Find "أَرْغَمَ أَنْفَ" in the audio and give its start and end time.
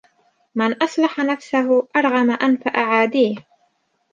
1.95-2.67